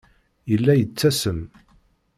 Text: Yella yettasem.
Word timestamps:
Yella 0.51 0.73
yettasem. 0.77 1.39